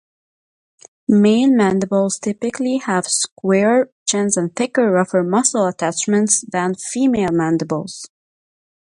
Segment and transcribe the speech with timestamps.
[1.09, 8.09] Male mandibles typically have squarer chins and thicker, rougher muscle attachments than female mandibles.